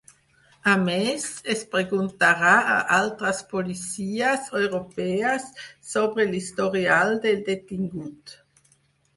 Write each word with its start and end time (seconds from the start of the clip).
A 0.69 0.71
més, 0.83 1.25
es 1.53 1.59
preguntarà 1.73 2.53
a 2.77 2.77
altres 2.95 3.43
policies 3.53 4.49
europees 4.63 5.47
sobre 5.93 6.29
l’historial 6.33 7.15
del 7.27 7.45
detingut. 7.53 8.39